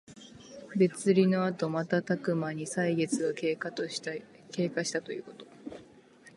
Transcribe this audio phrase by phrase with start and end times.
[0.75, 3.69] 別離のあとまたたくまに歳月が経過
[4.83, 5.45] したということ。